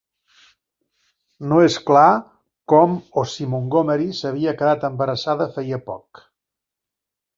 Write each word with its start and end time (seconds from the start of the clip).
No 1.49 1.59
és 1.65 1.75
clar 1.89 2.07
com 2.73 2.95
o 3.23 3.25
si 3.33 3.47
Montgomery 3.53 4.09
s'havia 4.21 4.55
quedat 4.63 4.89
embarassada 4.93 5.49
feia 5.59 5.81
poc. 5.91 6.27